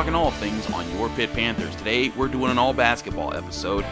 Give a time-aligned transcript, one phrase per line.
[0.00, 1.76] talking all things on your Pitt Panthers.
[1.76, 3.84] Today, we're doing an all basketball episode.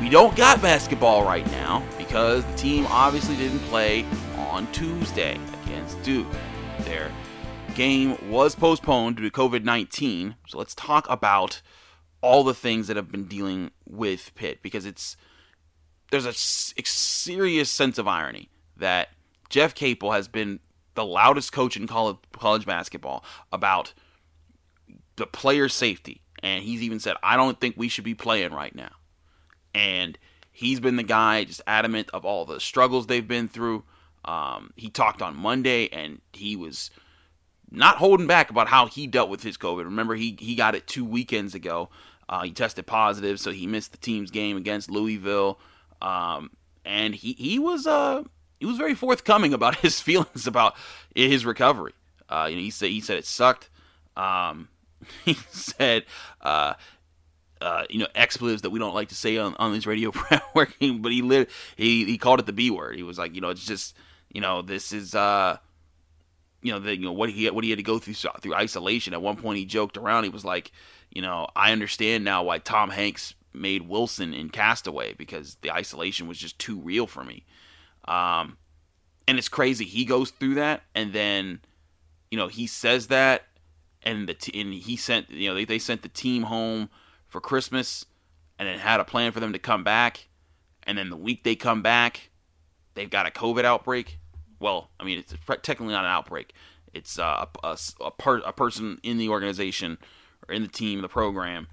[0.00, 6.00] We don't got basketball right now because the team obviously didn't play on Tuesday against
[6.04, 6.28] Duke.
[6.82, 7.10] Their
[7.74, 10.36] game was postponed due to COVID 19.
[10.46, 11.60] So let's talk about
[12.20, 15.16] all the things that have been dealing with Pitt because it's
[16.12, 19.08] there's a serious sense of irony that
[19.48, 20.60] Jeff Capel has been
[20.94, 23.92] the loudest coach in college, college basketball about
[25.16, 26.22] the player safety.
[26.42, 28.92] And he's even said, I don't think we should be playing right now.
[29.74, 30.18] And
[30.50, 33.84] he's been the guy just adamant of all the struggles they've been through.
[34.24, 36.90] Um, he talked on Monday and he was
[37.70, 39.84] not holding back about how he dealt with his COVID.
[39.84, 41.88] Remember, he, he got it two weekends ago.
[42.28, 45.58] Uh, he tested positive, so he missed the team's game against Louisville.
[46.00, 46.50] Um,
[46.84, 48.22] and he, he was uh,
[48.58, 50.74] he was very forthcoming about his feelings about
[51.14, 51.92] his recovery.
[52.28, 53.68] Uh, you know, he said he said it sucked.
[54.16, 54.68] Um,
[55.24, 56.04] he said,
[56.40, 56.74] uh,
[57.60, 60.12] uh, you know, expletives that we don't like to say on, on this radio
[60.54, 62.96] working, but he lit, he he called it the B word.
[62.96, 63.96] He was like, you know, it's just,
[64.32, 65.58] you know, this is, uh,
[66.62, 69.14] you know, the, you know what he what he had to go through through isolation.
[69.14, 70.24] At one point, he joked around.
[70.24, 70.72] He was like,
[71.10, 76.26] you know, I understand now why Tom Hanks made Wilson in Castaway because the isolation
[76.26, 77.44] was just too real for me.
[78.06, 78.56] Um,
[79.28, 79.84] and it's crazy.
[79.84, 81.60] He goes through that, and then,
[82.30, 83.44] you know, he says that,
[84.04, 86.90] and the t- and he sent, you know, they, they sent the team home
[87.28, 88.04] for Christmas,
[88.58, 90.28] and then had a plan for them to come back,
[90.82, 92.30] and then the week they come back,
[92.94, 94.18] they've got a COVID outbreak.
[94.60, 96.52] Well, I mean, it's technically not an outbreak.
[96.92, 99.98] It's uh, a a, per, a person in the organization
[100.48, 101.68] or in the team, the program,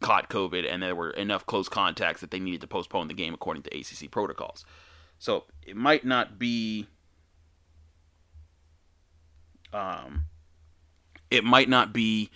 [0.00, 3.34] caught COVID, and there were enough close contacts that they needed to postpone the game
[3.34, 4.64] according to ACC protocols.
[5.18, 6.86] So it might not be
[9.72, 10.24] um
[11.30, 12.30] it might not be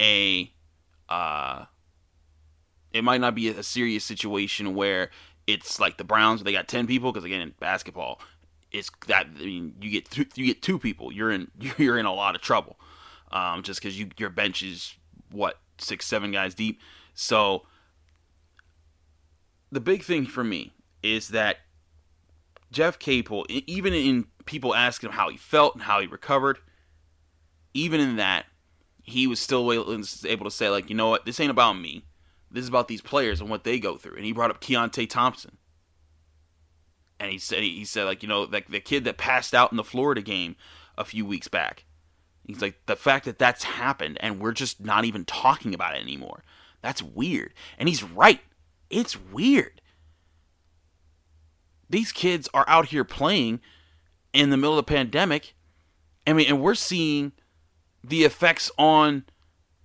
[0.00, 0.52] a
[1.08, 1.64] uh
[2.92, 5.10] it might not be a serious situation where
[5.46, 8.20] it's like the Browns they got 10 people because again in basketball
[8.72, 12.06] it's that I mean you get th- you get two people you're in you're in
[12.06, 12.78] a lot of trouble
[13.32, 14.94] um just cuz you your bench is
[15.30, 16.80] what 6 7 guys deep?
[17.14, 17.66] So
[19.70, 20.72] the big thing for me
[21.02, 21.58] is that
[22.70, 26.58] Jeff Capel, even in people asking him how he felt and how he recovered,
[27.74, 28.46] even in that,
[29.02, 32.04] he was still able to say, like, you know what, this ain't about me.
[32.50, 34.16] This is about these players and what they go through.
[34.16, 35.56] And he brought up Keyontae Thompson.
[37.18, 39.76] And he said, he said, like, you know, like the kid that passed out in
[39.76, 40.56] the Florida game
[40.96, 41.84] a few weeks back.
[42.44, 46.02] He's like, the fact that that's happened and we're just not even talking about it
[46.02, 46.42] anymore.
[46.82, 47.52] That's weird.
[47.78, 48.40] And he's right.
[48.88, 49.80] It's weird
[51.90, 53.60] these kids are out here playing
[54.32, 55.54] in the middle of the pandemic.
[56.26, 57.32] I mean, and we're seeing
[58.02, 59.24] the effects on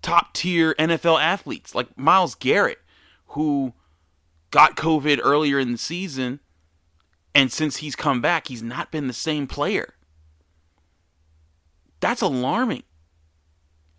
[0.02, 2.80] top tier NFL athletes like Myles Garrett,
[3.28, 3.74] who
[4.52, 6.40] got COVID earlier in the season.
[7.34, 9.96] And since he's come back, he's not been the same player.
[12.00, 12.84] That's alarming.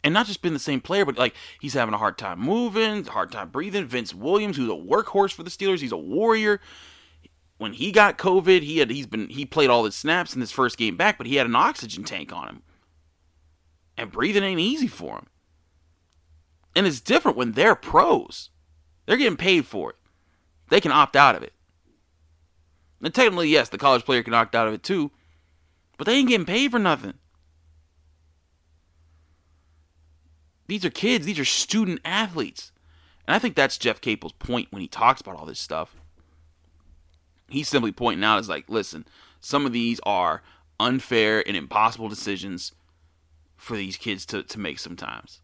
[0.03, 3.05] And not just been the same player, but like he's having a hard time moving,
[3.05, 3.85] hard time breathing.
[3.87, 6.61] Vince Williams, who's a workhorse for the Steelers, he's a warrior
[7.59, 10.53] when he got COVID, he had he's been he played all his snaps in his
[10.53, 12.63] first game back, but he had an oxygen tank on him.
[13.97, 15.27] And breathing ain't easy for him.
[16.75, 18.51] And it's different when they're pros.
[19.07, 19.97] They're getting paid for it.
[20.69, 21.53] They can opt out of it.
[23.03, 25.13] And technically, yes, the college player can opt out of it too,
[25.97, 27.15] but they ain't getting paid for nothing.
[30.67, 32.73] These are kids, these are student athletes.
[33.27, 35.95] And I think that's Jeff Capel's point when he talks about all this stuff
[37.49, 39.07] he's simply pointing out is like, listen,
[39.41, 40.43] some of these are
[40.79, 42.73] unfair and impossible decisions
[43.57, 45.41] for these kids to, to make sometimes.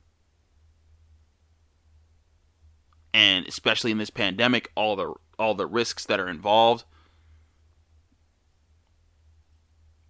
[3.14, 6.84] And especially in this pandemic, all the all the risks that are involved,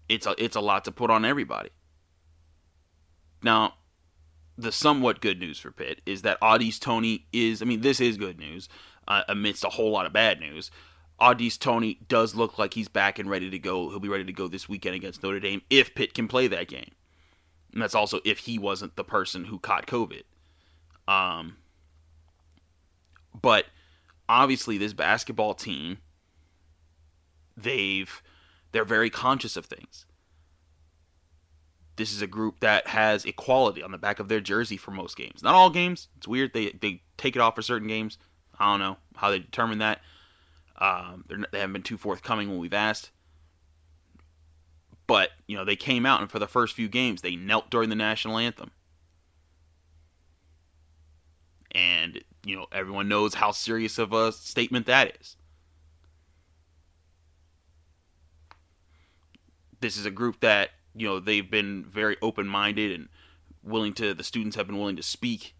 [0.08, 1.70] it's a it's a lot to put on everybody.
[3.42, 3.74] Now,
[4.56, 8.16] the somewhat good news for Pitt is that Au'Diese Toney is I mean this is
[8.16, 8.68] good news
[9.08, 10.70] uh, amidst a whole lot of bad news.
[11.20, 13.90] Au'Diese Toney does look like he's back and ready to go.
[13.90, 16.68] He'll be ready to go this weekend against Notre Dame if Pitt can play that
[16.68, 16.90] game.
[17.72, 20.22] And that's also if he wasn't the person who caught COVID.
[21.08, 21.56] Um,
[23.40, 23.66] but
[24.28, 25.98] obviously, this basketball team,
[27.56, 28.22] they've
[28.72, 30.06] they're very conscious of things.
[31.96, 35.16] This is a group that has equality on the back of their jersey for most
[35.16, 35.42] games.
[35.42, 36.08] Not all games.
[36.16, 36.52] It's weird.
[36.52, 38.18] They they take it off for certain games.
[38.58, 40.00] I don't know how they determine that.
[40.78, 43.10] Um, they haven't been too forthcoming when we've asked.
[45.12, 47.90] But, you know, they came out and for the first few games, they knelt during
[47.90, 48.70] the national anthem.
[51.72, 55.36] And, you know, everyone knows how serious of a statement that is.
[59.80, 63.10] This is a group that, you know, they've been very open minded and
[63.62, 65.54] willing to, the students have been willing to speak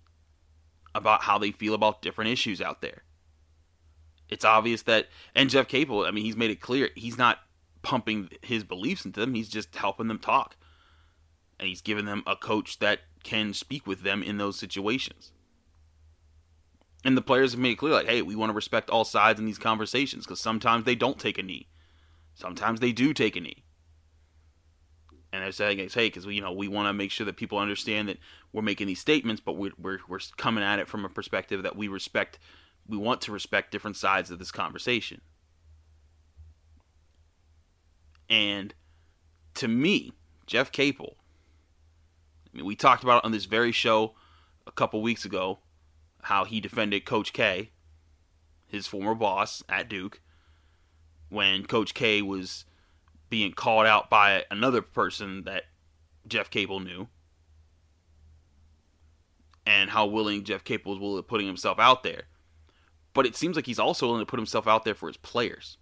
[0.94, 3.02] about how they feel about different issues out there.
[4.30, 7.40] It's obvious that, and Jeff Capel, I mean, he's made it clear he's not
[7.82, 10.56] pumping his beliefs into them, he's just helping them talk.
[11.58, 15.32] And he's given them a coach that can speak with them in those situations.
[17.04, 19.40] And the players have made it clear, like, hey, we want to respect all sides
[19.40, 21.68] in these conversations because sometimes they don't take a knee,
[22.34, 23.64] sometimes they do take a knee.
[25.32, 27.56] And they're saying, hey, because we, you know, we want to make sure that people
[27.58, 28.18] understand that
[28.52, 31.74] we're making these statements, but we're, we're we're coming at it from a perspective that
[31.74, 32.38] we respect.
[32.86, 35.22] We want to respect different sides of this conversation.
[38.32, 38.72] And
[39.54, 40.14] to me,
[40.46, 41.16] Jeff Capel,
[42.46, 44.14] I mean, we talked about it on this very show
[44.66, 45.58] a couple weeks ago
[46.22, 47.72] how he defended Coach K,
[48.66, 50.22] his former boss at Duke,
[51.28, 52.64] when Coach K was
[53.28, 55.64] being called out by another person that
[56.26, 57.08] Jeff Capel knew,
[59.66, 62.22] and how willing Jeff Capel was willing to putting himself out there.
[63.12, 65.76] But it seems like he's also willing to put himself out there for his players.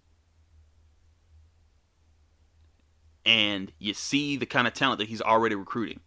[3.25, 5.99] And you see the kind of talent that he's already recruiting.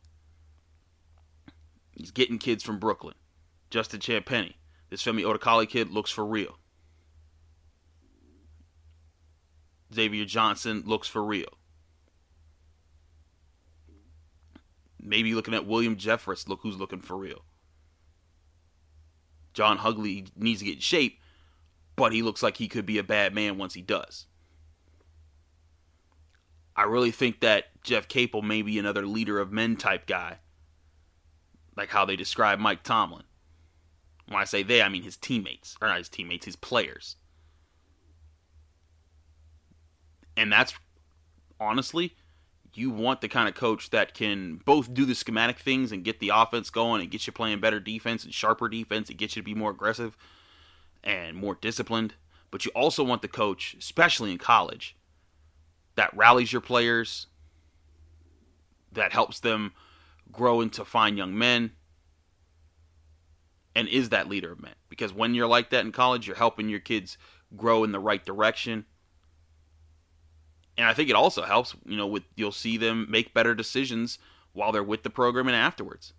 [1.93, 3.14] He's getting kids from Brooklyn.
[3.70, 4.55] Justin Champagnie.
[4.90, 6.58] This Femi Odukale kid looks for real.
[9.93, 11.58] Xavier Johnson looks for real.
[15.00, 17.44] Maybe looking at William Jeffress, look who's looking for real.
[19.52, 21.20] John Hugley needs to get in shape,
[21.94, 24.26] but he looks like he could be a bad man once he does.
[26.76, 30.38] I really think that Jeff Capel may be another leader of men type guy,
[31.76, 33.25] like how they describe Mike Tomlin.
[34.26, 37.17] When I say they, I mean his teammates, or not his teammates, his players.
[40.37, 40.75] And that's
[41.61, 42.17] honestly,
[42.75, 46.19] you want the kind of coach that can both do the schematic things and get
[46.19, 49.43] the offense going and get you playing better defense and sharper defense and get you
[49.43, 50.17] to be more aggressive
[51.05, 52.15] and more disciplined.
[52.50, 54.97] But you also want the coach, especially in college,
[55.96, 57.26] that rallies your players,
[58.93, 59.73] that helps them
[60.32, 61.73] grow into fine young men,
[63.75, 64.75] and is that leader of men.
[64.88, 67.19] Because when you're like that in college, you're helping your kids
[67.56, 68.85] grow in the right direction.
[70.76, 74.19] And I think it also helps, you know, with you'll see them make better decisions
[74.52, 76.12] while they're with the program and afterwards.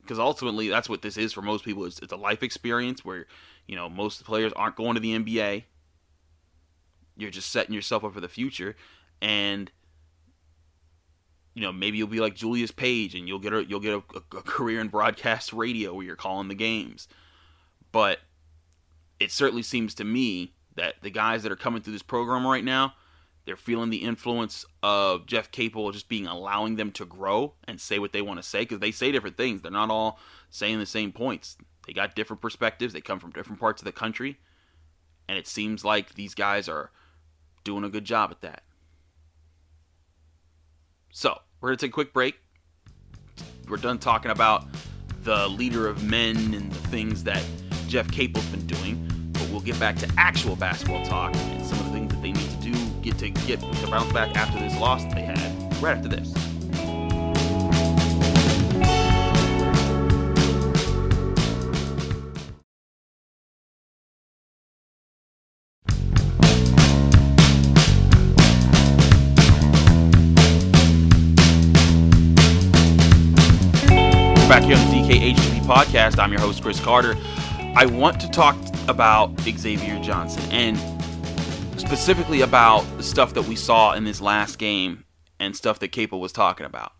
[0.00, 1.84] Because ultimately, that's what this is for most people.
[1.84, 3.26] It's, it's a life experience where,
[3.66, 5.64] you know, most players aren't going to the NBA.
[7.20, 8.76] You're just setting yourself up for the future,
[9.20, 9.70] and
[11.54, 14.02] you know maybe you'll be like Julius Page and you'll get a you'll get a,
[14.16, 17.08] a, career in broadcast radio where you're calling the games.
[17.92, 18.20] But
[19.18, 22.64] it certainly seems to me that the guys that are coming through this program right
[22.64, 22.94] now,
[23.44, 27.98] they're feeling the influence of Jeff Capel just being allowing them to grow and say
[27.98, 29.60] what they want to say because they say different things.
[29.60, 30.18] They're not all
[30.48, 31.58] saying the same points.
[31.86, 32.92] They got different perspectives.
[32.92, 34.38] They come from different parts of the country,
[35.28, 36.90] and it seems like these guys are
[37.64, 38.62] doing a good job at that.
[41.10, 42.40] So, we're going to take a quick break.
[43.68, 44.66] We're done talking about
[45.22, 47.44] the leader of men and the things that
[47.88, 51.86] Jeff Capel's been doing, but we'll get back to actual basketball talk and some of
[51.86, 54.78] the things that they need to do get to get to bounce back after this
[54.78, 56.49] loss that they had right after this.
[74.60, 76.18] Back here on the DKHTV podcast.
[76.18, 77.16] I'm your host, Chris Carter.
[77.76, 78.56] I want to talk
[78.88, 80.78] about Xavier Johnson and
[81.80, 85.04] specifically about the stuff that we saw in this last game
[85.38, 86.92] and stuff that Capel was talking about.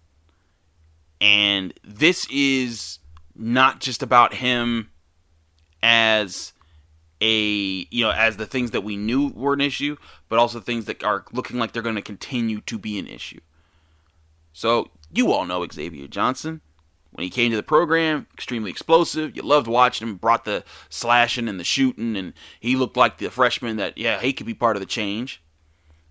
[1.21, 2.99] And this is
[3.35, 4.91] not just about him
[5.83, 6.53] as
[7.21, 9.97] a you know as the things that we knew were an issue,
[10.31, 13.41] but also things that are looking like they're going to continue to be an issue.
[14.55, 16.63] So you all know Xavier Johnson.
[17.13, 19.37] When he came to the program, extremely explosive.
[19.37, 23.31] You loved watching him, brought the slashing and the shooting, and he looked like the
[23.31, 25.43] freshman that, yeah, he could be part of the change.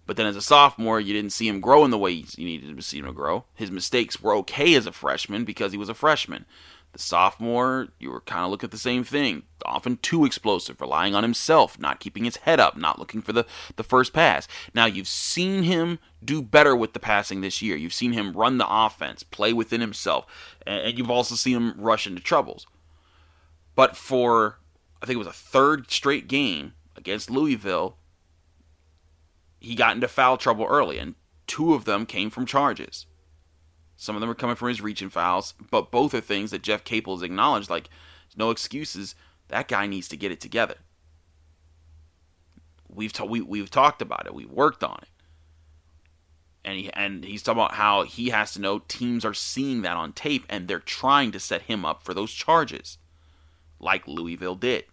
[0.06, 2.76] But then as a sophomore, you didn't see him grow in the way you needed
[2.76, 3.46] to see him grow.
[3.54, 6.46] His mistakes were okay as a freshman because he was a freshman.
[6.94, 9.44] The sophomore, you were kind of looking at the same thing.
[9.64, 13.46] Often too explosive, relying on himself, not keeping his head up, not looking for the,
[13.76, 14.48] the first pass.
[14.74, 17.76] Now, you've seen him do better with the passing this year.
[17.76, 20.26] You've seen him run the offense, play within himself,
[20.66, 22.66] and you've also seen him rush into troubles.
[23.76, 24.58] But for,
[25.02, 27.98] I think it was a third straight game against Louisville,
[29.60, 31.16] he got into foul trouble early, and
[31.46, 33.06] two of them came from charges.
[34.02, 36.86] Some of them are coming from his reaching fouls, but both are things that Jeff
[36.86, 37.70] Capel has acknowledged.
[37.70, 37.90] Like,
[38.38, 39.14] no excuses.
[39.50, 40.76] That guy needs to get it together.
[42.88, 44.34] We've ta- we, we've talked about it.
[44.34, 45.10] We've worked on it,
[46.64, 49.98] and he and he's talking about how he has to know teams are seeing that
[49.98, 53.00] on tape and they're trying to set him up for those charges,
[53.82, 54.86] like Louisville did.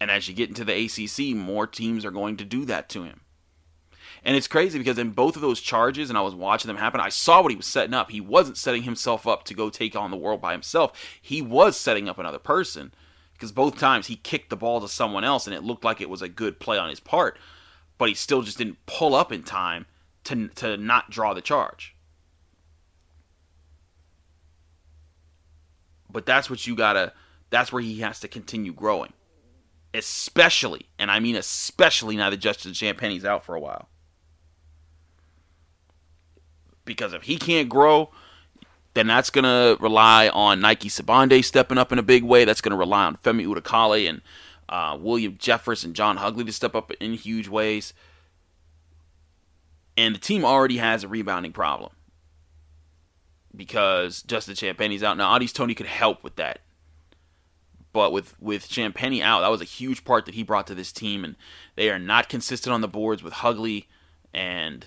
[0.00, 3.02] And as you get into the ACC, more teams are going to do that to
[3.02, 3.22] him.
[4.24, 7.00] And it's crazy because in both of those charges, and I was watching them happen,
[7.00, 8.10] I saw what he was setting up.
[8.10, 10.92] He wasn't setting himself up to go take on the world by himself.
[11.20, 12.92] He was setting up another person
[13.32, 16.10] because both times he kicked the ball to someone else and it looked like it
[16.10, 17.38] was a good play on his part,
[17.96, 19.86] but he still just didn't pull up in time
[20.24, 21.96] to, to not draw the charge.
[26.12, 27.14] But that's what you gotta,
[27.48, 29.14] that's where he has to continue growing.
[29.94, 33.89] Especially, and I mean especially now that Justin Champagnie's out for a while
[36.90, 38.10] because if he can't grow,
[38.94, 42.44] then that's going to rely on Nike Sibande stepping up in a big way.
[42.44, 44.20] That's going to rely on Femi Odukale and
[44.68, 47.94] uh, William Jeffress and John Hugley to step up in huge ways.
[49.96, 51.92] And the team already has a rebounding problem
[53.54, 55.38] because Justin Champagnie's out now.
[55.38, 56.58] Au'Diese Toney could help with that,
[57.92, 60.90] but with with Champagnie out, that was a huge part that he brought to this
[60.90, 61.36] team, and
[61.76, 63.86] they are not consistent on the boards with Hugley
[64.34, 64.86] and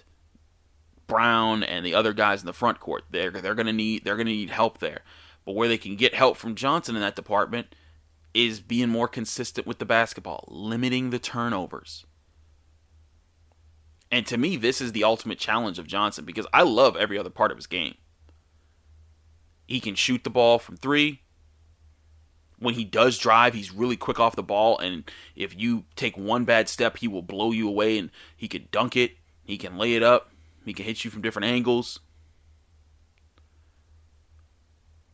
[1.07, 3.03] Brown and the other guys in the front court.
[3.09, 5.01] They're they're gonna need they're gonna need help there.
[5.45, 7.75] But where they can get help from Johnson in that department
[8.33, 12.05] is being more consistent with the basketball, limiting the turnovers.
[14.11, 17.29] And to me, this is the ultimate challenge of Johnson because I love every other
[17.29, 17.95] part of his game.
[19.67, 21.21] He can shoot the ball from three.
[22.59, 24.77] When he does drive, he's really quick off the ball.
[24.77, 28.67] And if you take one bad step, he will blow you away and he can
[28.71, 29.13] dunk it.
[29.43, 30.32] He can lay it up.
[30.65, 31.99] He can hit you from different angles.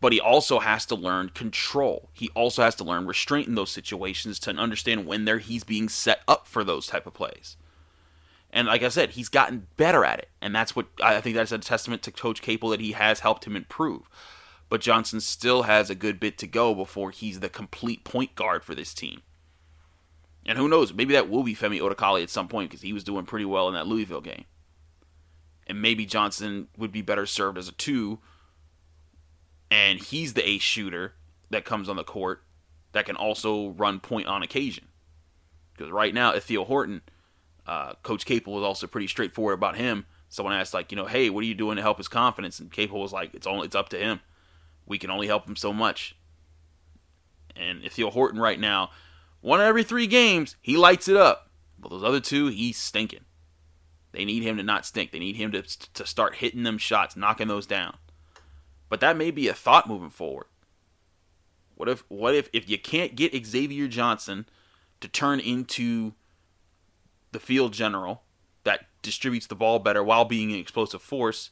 [0.01, 2.09] But he also has to learn control.
[2.13, 5.89] He also has to learn restraint in those situations to understand when there he's being
[5.89, 7.57] set up for those type of plays.
[8.51, 10.29] And like I said, he's gotten better at it.
[10.41, 13.45] And that's what I think that's a testament to Coach Capel that he has helped
[13.45, 14.09] him improve.
[14.69, 18.63] But Johnson still has a good bit to go before he's the complete point guard
[18.63, 19.21] for this team.
[20.45, 23.03] And who knows, maybe that will be Femi Odukale at some point because he was
[23.03, 24.45] doing pretty well in that Louisville game
[25.69, 28.19] and maybe Johnson would be better served as a two,
[29.69, 31.13] and he's the ace shooter
[31.51, 32.43] that comes on the court
[32.91, 34.85] that can also run point on occasion.
[35.73, 37.01] Because right now, Ithiel Horton,
[37.67, 40.07] uh, Coach Capel was also pretty straightforward about him.
[40.27, 42.59] Someone asked, like, you know, hey, what are you doing to help his confidence?
[42.59, 44.19] And Capel was like, it's only it's up to him.
[44.87, 46.15] We can only help him so much.
[47.55, 48.89] And Ithiel Horton right now,
[49.41, 51.51] one of every three games, he lights it up.
[51.77, 53.25] But those other two, he's stinking.
[54.11, 55.11] They need him to not stink.
[55.11, 57.97] They need him to, to start hitting them shots, knocking those down.
[58.89, 60.47] But that may be a thought moving forward.
[61.75, 64.47] What if what if if you can't get Xavier Johnson
[64.99, 66.13] to turn into
[67.31, 68.23] the field general
[68.63, 71.51] that distributes the ball better while being an explosive force?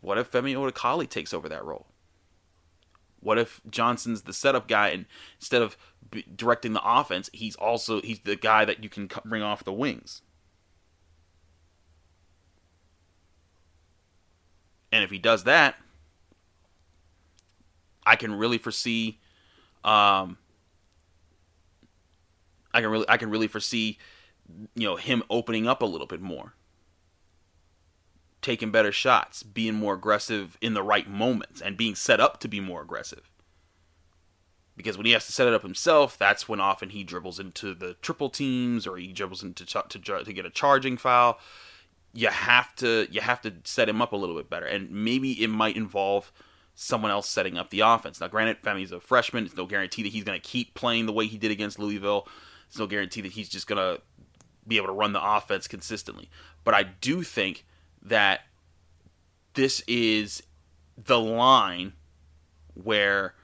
[0.00, 1.86] What if Femi Odukale takes over that role?
[3.20, 5.06] What if Johnson's the setup guy and
[5.38, 5.76] instead of
[6.34, 10.22] directing the offense, he's also he's the guy that you can bring off the wings?
[14.92, 15.76] And if he does that,
[18.04, 19.18] I can really foresee
[19.84, 20.38] um
[22.72, 23.98] I can really I can really foresee
[24.74, 26.54] you know him opening up a little bit more.
[28.40, 32.48] Taking better shots, being more aggressive in the right moments and being set up to
[32.48, 33.30] be more aggressive.
[34.76, 37.74] Because when he has to set it up himself, that's when often he dribbles into
[37.74, 41.40] the triple teams or he dribbles into to, to, to get a charging foul
[42.18, 45.40] you have to you have to set him up a little bit better, and maybe
[45.42, 46.32] it might involve
[46.74, 48.20] someone else setting up the offense.
[48.20, 49.46] Now, granted, Femi's a freshman.
[49.46, 52.26] It's no guarantee that he's going to keep playing the way he did against Louisville.
[52.66, 54.02] It's no guarantee that he's just going to
[54.66, 56.28] be able to run the offense consistently.
[56.64, 57.64] But I do think
[58.02, 58.40] that
[59.54, 60.42] this is
[60.96, 61.92] the line
[62.74, 63.34] where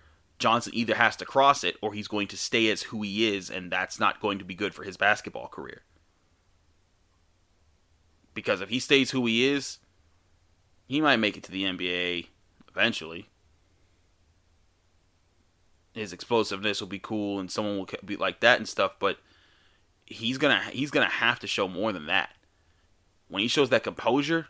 [0.40, 3.50] Johnson either has to cross it or he's going to stay as who he is,
[3.50, 5.82] and that's not going to be good for his basketball career.
[8.34, 9.78] Because if he stays who he is,
[10.86, 12.26] he might make it to the NBA
[12.68, 13.28] eventually.
[15.94, 19.18] his explosiveness will be cool and someone will be like that and stuff, but
[20.04, 22.30] he's gonna he's gonna have to show more than that.
[23.28, 24.48] When he shows that composure,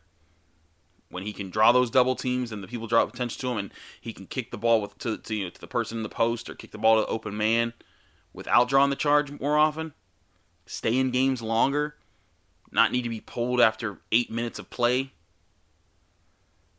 [1.10, 3.72] when he can draw those double teams and the people draw attention to him, and
[4.00, 6.08] he can kick the ball with to, to you know to the person in the
[6.08, 7.74] post or kick the ball to the open man
[8.32, 9.92] without drawing the charge more often,
[10.66, 11.96] stay in games longer,
[12.74, 15.12] not need to be pulled after eight minutes of play.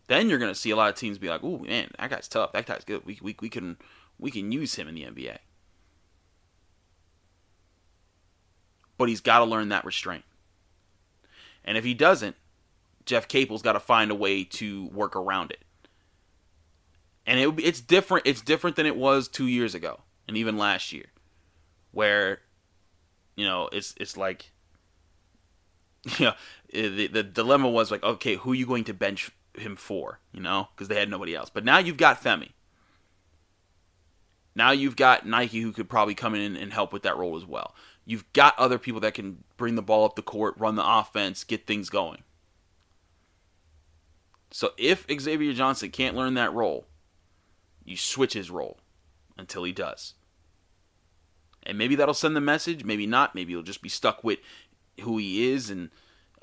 [0.08, 2.52] Then you're gonna see a lot of teams be like, "Oh man, that guy's tough.
[2.52, 3.06] That guy's good.
[3.06, 3.78] We, we, we can
[4.20, 5.38] we can use him in the NBA."
[8.98, 10.24] But he's got to learn that restraint.
[11.66, 12.36] And if he doesn't,
[13.06, 15.60] Jeff Capel's got to find a way to work around it.
[17.26, 18.28] And it, it's different.
[18.28, 21.06] It's different than it was two years ago, and even last year,
[21.92, 22.42] where,
[23.36, 24.52] you know, it's it's like,
[26.20, 26.34] you know,
[26.74, 30.20] eh, the the dilemma was like, okay, who are you going to bench him for?
[30.32, 31.50] You know, because they had nobody else.
[31.50, 32.50] But now you've got Femi.
[34.56, 37.46] Now you've got Nike who could probably come in and help with that role as
[37.46, 37.76] well.
[38.06, 41.44] You've got other people that can bring the ball up the court, run the offense,
[41.44, 42.24] get things going.
[44.52, 46.86] So if Xavier Johnson can't learn that role,
[47.84, 48.80] you switch his role
[49.38, 50.14] until he does.
[51.64, 53.36] And maybe that'll send the message, maybe not.
[53.36, 54.40] Maybe he'll just be stuck with
[55.02, 55.90] who he is, and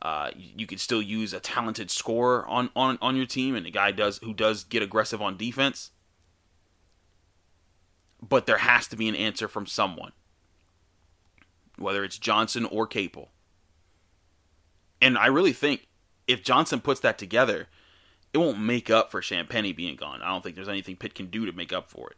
[0.00, 3.70] uh, you can still use a talented scorer on, on, on your team, and a
[3.70, 5.90] guy does who does get aggressive on defense.
[8.20, 10.12] But there has to be an answer from someone
[11.82, 13.30] whether it's Johnson or Capel.
[15.00, 15.88] And I really think
[16.26, 17.68] if Johnson puts that together,
[18.32, 20.22] it won't make up for Champagnie being gone.
[20.22, 22.16] I don't think there's anything Pitt can do to make up for it.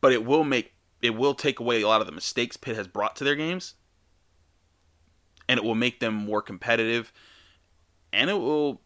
[0.00, 2.86] But it will make it will take away a lot of the mistakes Pitt has
[2.86, 3.74] brought to their games.
[5.50, 7.12] And it will make them more competitive.
[8.12, 8.80] And it will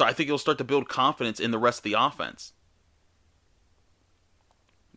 [0.00, 2.52] I think it'll start to build confidence in the rest of the offense.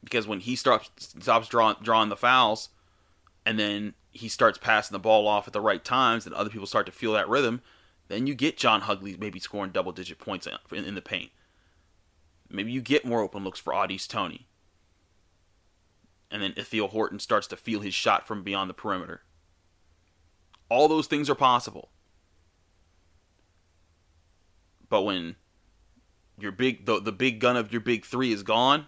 [0.04, 2.70] Because when he stops stops drawing drawing the fouls,
[3.46, 6.68] and then he starts passing the ball off at the right times, and other people
[6.68, 7.62] start to feel that rhythm,
[8.08, 11.31] then you get John Hugley maybe scoring double digit points in, in the paint.
[12.50, 14.48] Maybe you get more open looks for Au'Diese Toney.
[16.31, 19.22] And then Ithiel Horton starts to feel his shot from beyond the perimeter.
[20.70, 21.90] All those things are possible.
[24.90, 25.36] But when
[26.40, 28.88] your big the, the big gun of your big three is gone,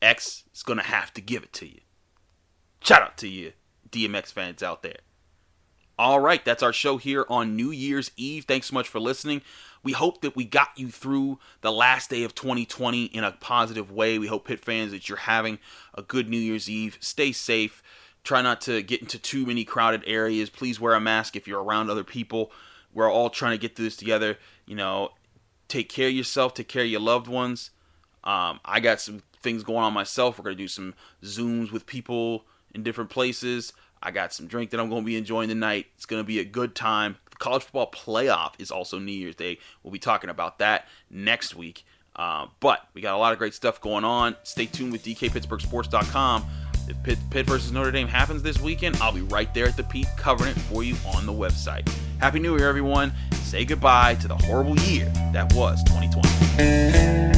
[0.00, 1.80] X is gonna have to give it to you.
[2.80, 3.52] Shout out to you,
[3.90, 4.98] DMX fans out there.
[5.98, 8.44] All right, that's our show here on New Year's Eve.
[8.44, 9.42] Thanks so much for listening.
[9.82, 13.90] We hope that we got you through the last day of 2020 in a positive
[13.90, 14.16] way.
[14.18, 15.58] We hope Pitt fans that you're having
[15.94, 16.98] a good New Year's Eve.
[17.00, 17.82] Stay safe.
[18.24, 20.50] Try not to get into too many crowded areas.
[20.50, 22.52] Please wear a mask if you're around other people.
[22.92, 24.38] We're all trying to get through this together.
[24.66, 25.10] You know,
[25.68, 27.70] take care of yourself, take care of your loved ones.
[28.24, 30.38] Um, I got some things going on myself.
[30.38, 33.72] We're going to do some Zooms with people in different places.
[34.02, 35.86] I got some drink that I'm going to be enjoying tonight.
[35.96, 37.16] It's going to be a good time.
[37.30, 39.58] The college football playoff is also New Year's Day.
[39.82, 41.84] We'll be talking about that next week.
[42.14, 44.36] Uh, but we got a lot of great stuff going on.
[44.42, 46.67] Stay tuned with DKPittsburghSports.com.
[46.88, 49.84] If Pitt, Pitt versus Notre Dame happens this weekend, I'll be right there at the
[49.84, 51.88] Pete covering it for you on the website.
[52.18, 53.12] Happy New Year, everyone.
[53.42, 57.37] Say goodbye to the horrible year that was 2020.